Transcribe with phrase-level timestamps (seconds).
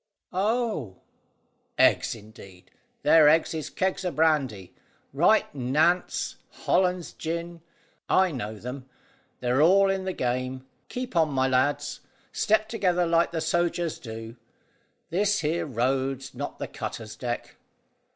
[0.33, 0.97] "Oh!"
[1.77, 2.71] "Eggs, indeed!
[3.03, 4.73] Their eggs is kegs o' brandy.
[5.13, 7.61] Right Nantes; Hollands gin.
[8.09, 8.89] I know them.
[9.41, 10.65] They're all in the game.
[10.89, 11.99] Keep on, my lads.
[12.31, 14.37] Step together like the sogers do.
[15.11, 17.57] This here road's not the cutter's deck."